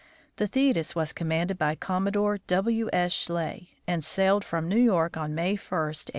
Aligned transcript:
The 0.37 0.47
Thetis 0.47 0.95
was 0.95 1.13
commanded 1.13 1.59
by 1.59 1.75
Commodore 1.75 2.39
W. 2.39 2.89
S. 2.91 3.11
Schley, 3.13 3.69
and 3.85 4.03
sailed 4.03 4.43
from 4.43 4.67
New 4.67 4.79
York 4.81 5.15
on 5.15 5.35
May 5.35 5.51
1, 5.51 5.51
1884. 5.57 5.93